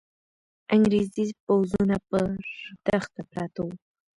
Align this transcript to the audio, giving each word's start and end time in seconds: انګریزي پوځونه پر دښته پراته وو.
انګریزي 0.75 1.25
پوځونه 1.45 1.95
پر 2.09 2.27
دښته 2.85 3.21
پراته 3.29 3.59
وو. 3.65 3.73